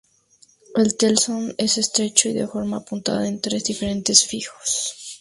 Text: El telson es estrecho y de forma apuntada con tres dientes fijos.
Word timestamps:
El 0.73 0.97
telson 0.97 1.53
es 1.59 1.77
estrecho 1.77 2.27
y 2.27 2.33
de 2.33 2.47
forma 2.47 2.77
apuntada 2.77 3.23
con 3.23 3.39
tres 3.39 3.65
dientes 3.65 4.25
fijos. 4.25 4.95